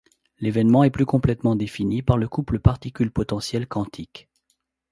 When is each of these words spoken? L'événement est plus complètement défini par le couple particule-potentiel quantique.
L'événement 0.39 0.83
est 0.83 0.89
plus 0.89 1.05
complètement 1.05 1.55
défini 1.55 2.01
par 2.01 2.17
le 2.17 2.27
couple 2.27 2.57
particule-potentiel 2.57 3.67
quantique. 3.67 4.29